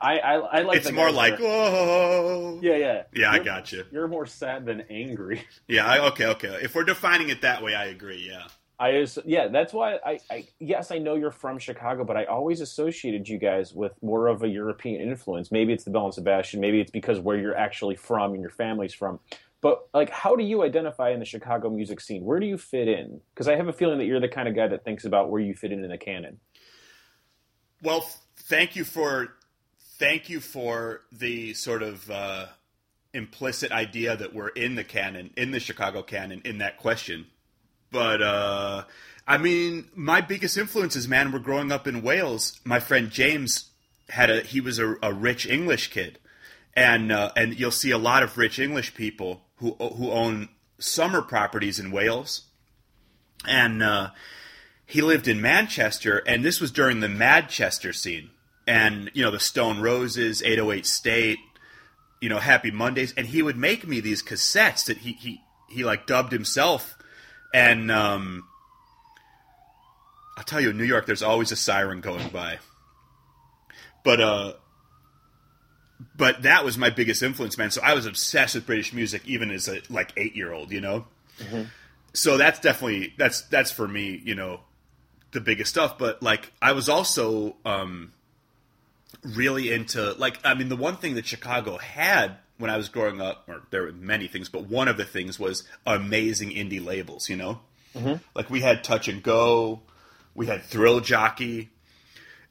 [0.00, 0.78] I I, I like.
[0.78, 2.58] It's more like, whoa.
[2.62, 5.44] yeah, yeah, Yeah, I got You're- You're more sad than angry.
[5.68, 6.58] Yeah, I, okay, okay.
[6.62, 8.26] If we're defining it that way, I agree.
[8.28, 8.46] Yeah.
[8.78, 12.24] I is yeah, that's why I, I yes I know you're from Chicago, but I
[12.24, 15.52] always associated you guys with more of a European influence.
[15.52, 18.50] Maybe it's the Belle and Sebastian, maybe it's because where you're actually from and your
[18.50, 19.20] family's from.
[19.60, 22.24] But like, how do you identify in the Chicago music scene?
[22.24, 23.20] Where do you fit in?
[23.34, 25.42] Because I have a feeling that you're the kind of guy that thinks about where
[25.42, 26.40] you fit in in the canon.
[27.82, 28.08] Well,
[28.38, 29.34] thank you for
[30.00, 32.46] thank you for the sort of uh,
[33.12, 37.26] implicit idea that we're in the canon, in the Chicago canon, in that question.
[37.92, 38.84] But uh,
[39.28, 42.58] I mean, my biggest influences, man, were growing up in Wales.
[42.64, 43.70] My friend James
[44.08, 46.18] had a he was a, a rich English kid,
[46.74, 51.20] and uh, and you'll see a lot of rich English people who who own summer
[51.20, 52.46] properties in Wales,
[53.46, 54.10] and uh,
[54.86, 58.30] he lived in Manchester, and this was during the Madchester scene,
[58.70, 61.38] and you know the Stone Roses, 808 State,
[62.20, 65.82] you know Happy Mondays, and he would make me these cassettes that he he he
[65.82, 66.96] like dubbed himself,
[67.52, 68.44] and um,
[70.38, 72.58] I'll tell you, in New York, there's always a siren going by,
[74.04, 74.52] but uh.
[76.16, 77.70] But that was my biggest influence, man.
[77.70, 80.80] So I was obsessed with British music, even as a like eight year old, you
[80.80, 81.04] know.
[82.14, 84.60] So that's definitely that's that's for me, you know,
[85.32, 85.98] the biggest stuff.
[85.98, 88.12] But like, I was also um,
[89.22, 93.20] really into like, I mean, the one thing that Chicago had when I was growing
[93.20, 97.28] up, or there were many things, but one of the things was amazing indie labels.
[97.28, 97.60] You know,
[97.94, 98.22] mm-hmm.
[98.34, 99.82] like we had Touch and Go,
[100.34, 101.70] we had Thrill Jockey,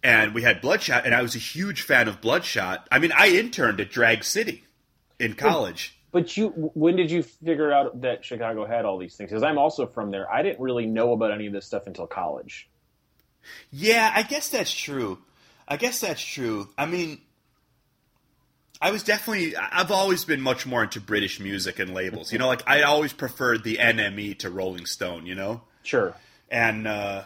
[0.03, 2.87] and we had Bloodshot, and I was a huge fan of Bloodshot.
[2.91, 4.63] I mean, I interned at Drag City
[5.19, 5.95] in college.
[6.11, 9.29] But you, when did you figure out that Chicago had all these things?
[9.29, 10.31] Because I'm also from there.
[10.31, 12.67] I didn't really know about any of this stuff until college.
[13.71, 15.19] Yeah, I guess that's true.
[15.69, 16.69] I guess that's true.
[16.77, 17.19] I mean,
[18.81, 19.55] I was definitely.
[19.55, 22.31] I've always been much more into British music and labels.
[22.31, 25.25] You know, like I always preferred the NME to Rolling Stone.
[25.25, 26.15] You know, Sure.
[26.49, 27.23] and uh,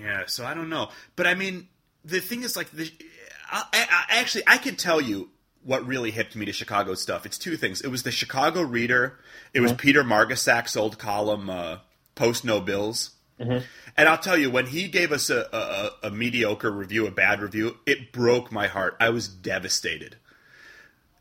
[0.00, 0.24] yeah.
[0.26, 1.68] So I don't know, but I mean,
[2.04, 2.90] the thing is, like, the,
[3.50, 5.30] I, I, I actually I can tell you
[5.62, 7.24] what really hipped me to Chicago stuff.
[7.24, 7.80] It's two things.
[7.80, 9.18] It was the Chicago Reader.
[9.54, 11.78] It was Peter Margasak's old column, uh,
[12.14, 13.12] Post No Bills.
[13.38, 15.48] And I'll tell you, when he gave us a,
[16.02, 18.96] a, a mediocre review, a bad review, it broke my heart.
[19.00, 20.16] I was devastated.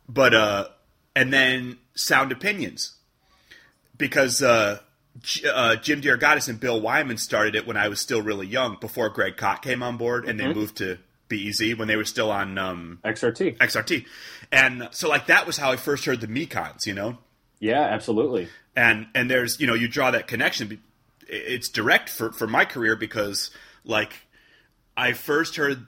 [0.07, 0.67] But uh,
[1.15, 2.95] and then Sound Opinions,
[3.97, 4.79] because uh,
[5.21, 8.77] J- uh, Jim DeRogatis and Bill Wyman started it when I was still really young,
[8.79, 10.97] before Greg Kot came on board, and they moved to
[11.29, 13.57] BEZ when they were still on um, XRT.
[13.57, 14.05] XRT.
[14.51, 17.17] And so, like, that was how I first heard the Mekons, you know
[17.59, 18.49] Yeah, absolutely.
[18.75, 20.81] and and there's you know you draw that connection
[21.33, 23.51] it's direct for for my career because
[23.83, 24.27] like
[24.95, 25.85] i first heard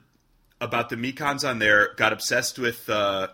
[0.60, 3.28] about the mekons on there got obsessed with uh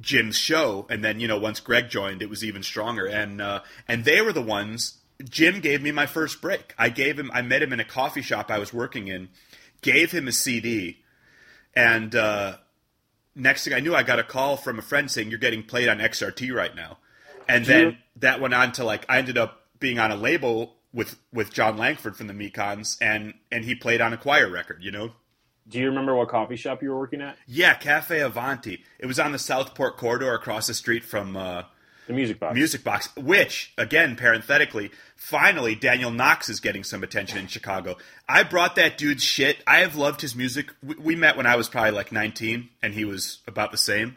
[0.00, 3.60] jim's show and then you know once greg joined it was even stronger and uh
[3.88, 6.74] and they were the ones Jim gave me my first break.
[6.78, 7.30] I gave him.
[7.34, 9.28] I met him in a coffee shop I was working in.
[9.80, 10.98] Gave him a CD,
[11.74, 12.56] and uh,
[13.34, 15.88] next thing I knew, I got a call from a friend saying you're getting played
[15.88, 16.98] on XRT right now,
[17.48, 21.18] and then that went on to like I ended up being on a label with
[21.32, 24.82] with Jon Langford from the Mekons, and and he played on a choir record.
[24.82, 25.12] You know.
[25.68, 27.36] Do you remember what coffee shop you were working at?
[27.46, 28.84] Yeah, Cafe Avanti.
[28.98, 31.64] It was on the Southport corridor across the street from uh,
[32.06, 32.54] The music box.
[32.54, 37.98] Music Box, which, again, parenthetically, finally Daniel Knox is getting some attention in Chicago.
[38.26, 39.58] I brought that dude's shit.
[39.66, 40.72] I have loved his music.
[40.82, 44.16] We, we met when I was probably like 19, and he was about the same.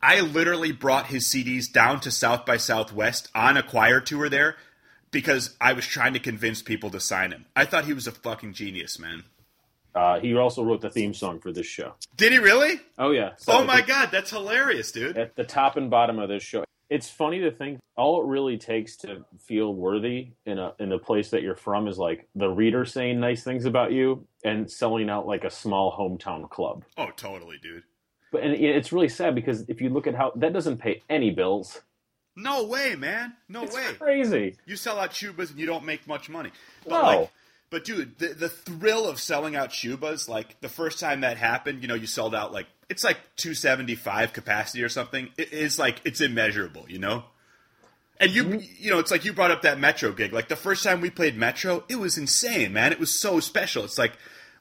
[0.00, 4.56] I literally brought his CDs down to South by Southwest on a choir tour there
[5.12, 7.44] because I was trying to convince people to sign him.
[7.54, 9.22] I thought he was a fucking genius, man.
[9.94, 11.94] Uh, he also wrote the theme song for this show.
[12.16, 12.80] Did he really?
[12.98, 13.32] Oh yeah.
[13.36, 15.16] So Oh my the- god, that's hilarious, dude.
[15.18, 18.56] At the top and bottom of this show, it's funny to think all it really
[18.56, 22.48] takes to feel worthy in a in the place that you're from is like the
[22.48, 26.84] reader saying nice things about you and selling out like a small hometown club.
[26.96, 27.82] Oh, totally, dude.
[28.30, 31.30] But and it's really sad because if you look at how that doesn't pay any
[31.32, 31.82] bills.
[32.34, 33.34] No way, man.
[33.48, 33.92] No It's way.
[33.98, 34.56] crazy.
[34.64, 36.50] You sell out Shubas and you don't make much money.
[36.84, 37.02] But No.
[37.02, 37.30] like
[37.72, 41.80] but dude, the the thrill of selling out Shubas, like the first time that happened,
[41.80, 45.30] you know, you sold out like it's like 275 capacity or something.
[45.38, 47.24] It is like it's immeasurable, you know?
[48.20, 48.60] And you mm-hmm.
[48.76, 50.34] you know, it's like you brought up that Metro gig.
[50.34, 52.92] Like the first time we played Metro, it was insane, man.
[52.92, 53.84] It was so special.
[53.84, 54.12] It's like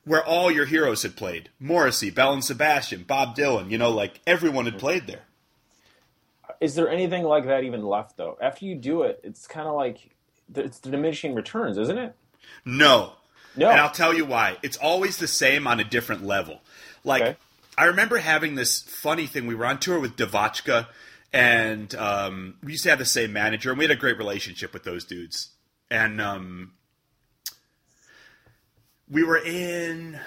[0.05, 1.49] where all your heroes had played.
[1.59, 4.79] Morrissey, Belle and Sebastian, Bob Dylan, you know, like everyone had mm-hmm.
[4.79, 5.23] played there.
[6.61, 8.37] Is there anything like that even left though?
[8.39, 10.11] After you do it, it's kind of like
[10.55, 12.15] it's the diminishing returns, isn't it?
[12.63, 13.13] No.
[13.55, 13.69] No.
[13.69, 14.57] And I'll tell you why.
[14.63, 16.61] It's always the same on a different level.
[17.03, 17.35] Like, Okay.
[17.77, 19.47] I remember having this funny thing.
[19.47, 20.87] We were on tour with DeVotchKa,
[21.33, 24.71] and um, we used to have the same manager, and we had a great relationship
[24.73, 25.49] with those dudes.
[25.89, 26.73] And um,
[29.09, 30.19] we were in.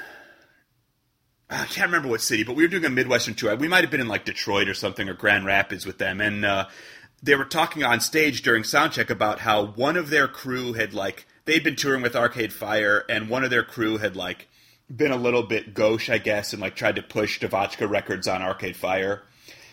[1.54, 3.54] I can't remember what city, but we were doing a Midwestern tour.
[3.54, 6.44] We might have been in like Detroit or something or Grand Rapids with them, and
[6.44, 6.66] uh,
[7.22, 11.26] they were talking on stage during soundcheck about how one of their crew had like
[11.44, 14.48] they'd been touring with Arcade Fire, and one of their crew had like
[14.94, 18.42] been a little bit gauche, I guess, and like tried to push DeVotchKa records on
[18.42, 19.22] Arcade Fire,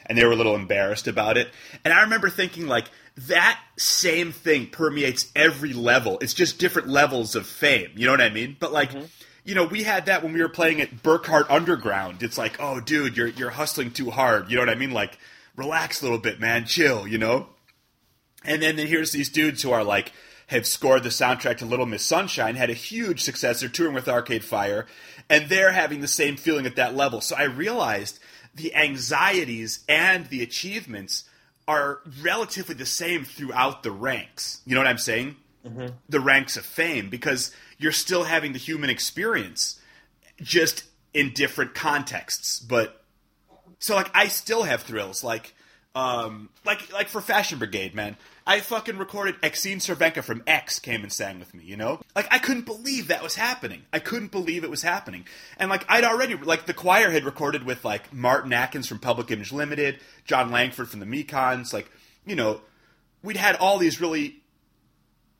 [0.05, 1.49] and they were a little embarrassed about it.
[1.83, 2.85] And I remember thinking like
[3.17, 6.19] that same thing permeates every level.
[6.21, 7.89] It's just different levels of fame.
[7.95, 8.55] You know what I mean?
[8.59, 8.91] But like.
[9.43, 12.21] You know, we had that when we were playing at Burkhart Underground.
[12.21, 14.49] It's like, oh, dude, you're you're hustling too hard.
[14.49, 14.91] You know what I mean?
[14.91, 15.17] Like,
[15.55, 16.65] relax a little bit, man.
[16.65, 17.07] Chill.
[17.07, 17.47] You know.
[18.43, 20.11] And then, then here's these dudes who are like
[20.47, 23.61] have scored the soundtrack to Little Miss Sunshine, had a huge success.
[23.61, 24.85] They're touring with Arcade Fire,
[25.29, 27.21] and they're having the same feeling at that level.
[27.21, 28.19] So I realized
[28.53, 31.23] the anxieties and the achievements
[31.69, 34.61] are relatively the same throughout the ranks.
[34.65, 35.37] You know what I'm saying?
[36.09, 39.79] The ranks of fame, because you're still having the human experience,
[40.41, 42.59] just in different contexts.
[42.59, 43.03] But
[43.79, 45.53] so like I still have thrills like
[45.93, 48.15] um like like for Fashion Brigade, man.
[48.45, 52.01] I fucking recorded Exene Cervenka from X came and sang with me, you know?
[52.15, 53.83] Like I couldn't believe that was happening.
[53.93, 55.25] I couldn't believe it was happening.
[55.57, 59.29] And like I'd already like the choir had recorded with like Martin Atkins from Public
[59.29, 61.91] Image Limited, Jon Langford from the Mekons, like,
[62.25, 62.61] you know,
[63.21, 64.40] we'd had all these really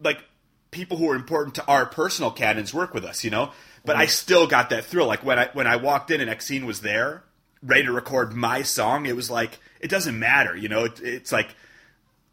[0.04, 0.24] like
[0.72, 3.52] people who are important to our personal canons work with us, you know.
[3.84, 5.08] But I still got that thrill.
[5.08, 7.24] Like when I when I walked in and Exene was there,
[7.64, 10.86] ready to record my song, it was like it doesn't matter, you know.
[10.86, 11.50] It, it's like,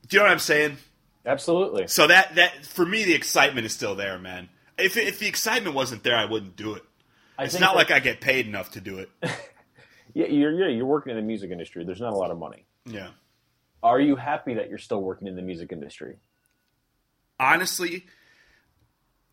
[0.08, 0.76] do you know what I'm saying?
[1.24, 1.88] Absolutely.
[1.88, 4.48] So that that for me, the excitement is still there, man.
[4.76, 6.82] If if the excitement wasn't there, I wouldn't do it.
[7.38, 9.10] I It's not that- like I get paid enough to do it.
[10.14, 11.84] yeah, you're yeah, you're working in the music industry.
[11.84, 12.66] There's not a lot of money.
[12.84, 13.08] Yeah.
[13.82, 16.16] Are you happy that you're still working in the music industry?
[17.40, 18.06] Honestly,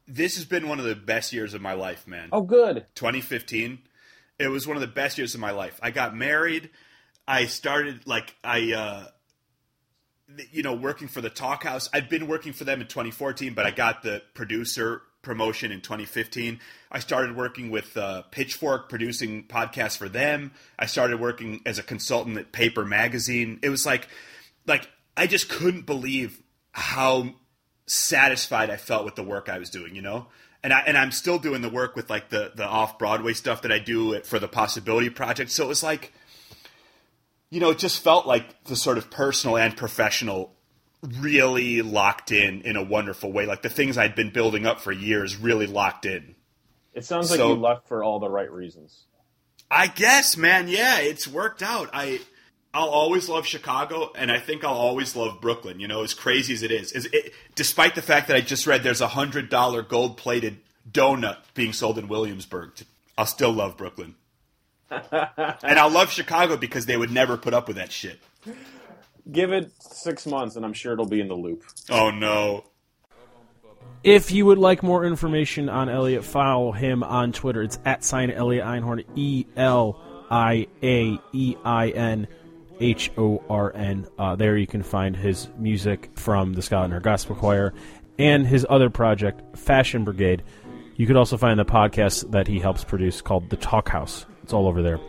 [0.08, 2.30] this has been one of the best years of my life, man.
[2.32, 2.86] Oh, good.
[2.96, 3.80] 2015
[4.40, 5.80] it was one of the best years of my life.
[5.82, 6.70] I got married.
[7.28, 9.08] I started like i uh
[10.52, 11.90] you know working for the Talkhouse.
[11.94, 16.60] I'd been working for them in 2014 but i got the producer promotion in 2015
[16.92, 20.52] i started working with uh, pitchfork producing podcasts for them.
[20.78, 23.60] I started working as a consultant at paper magazine.
[23.64, 24.08] It was like
[24.68, 26.42] like i just couldn't believe
[26.74, 27.34] how
[27.88, 30.28] satisfied I felt with the work I was doing, you know?
[30.64, 33.62] And I and I'm still doing the work with like the the off Broadway stuff
[33.62, 35.52] that I do for the Possibility Project.
[35.52, 36.12] So it was like
[37.52, 40.52] you know, it just felt like the sort of personal and professional
[41.20, 43.46] really locked in in a wonderful way.
[43.46, 46.36] Like the things I'd been building up for years really locked in.
[46.94, 49.04] It sounds like So- you left for all the right reasons.
[49.70, 51.90] I guess, man, yeah, it's worked out.
[51.92, 52.22] I
[52.76, 55.80] I'll always love Chicago, and I think I'll always love Brooklyn.
[55.80, 58.68] You know, as crazy as it is, is it, despite the fact that I just
[58.68, 60.58] read there's a hundred dollar gold plated
[60.92, 62.72] donut being sold in Williamsburg,
[63.18, 64.16] I'll still love Brooklyn,
[64.92, 68.20] and I'll love Chicago because they would never put up with that shit.
[69.32, 71.64] Give it six months, and I'm sure it'll be in the loop.
[71.90, 72.66] Oh no.
[74.04, 77.64] If you would like more information on Elia, follow him on Twitter.
[77.64, 79.98] It's at sign Elia Einhorn, E L
[80.30, 82.28] I A E I N
[82.80, 84.08] H O R N.
[84.18, 87.74] Uh, there you can find his music from the Scotland Gospel Choir
[88.18, 90.44] and his other project, Fashion Brigade.
[90.96, 94.26] You could also find the podcast that he helps produce called The Talkhouse.
[94.44, 95.00] It's all over there.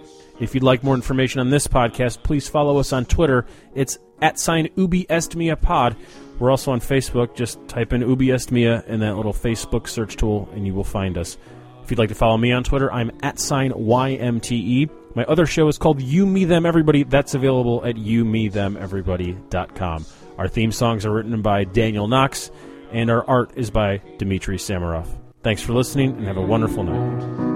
[0.40, 3.46] If you'd like more information on this podcast, please follow us on Twitter.
[3.74, 5.96] It's at sign Ubi Est Mea Pod.
[6.38, 7.34] We're also on Facebook.
[7.34, 10.84] Just type in Ubi Est Mea in that little Facebook search tool, and you will
[10.84, 11.38] find us.
[11.82, 14.90] If you'd like to follow me on Twitter, I'm at sign YMTE.
[15.16, 17.02] My other show is called You Me Them Everybody.
[17.02, 20.04] That's available at youmethemeverybody.com.
[20.36, 22.50] Our theme songs are written by Daniel Knox,
[22.92, 25.08] and our art is by Dmitry Samarov.
[25.42, 27.46] Thanks for listening, and have a wonderful night.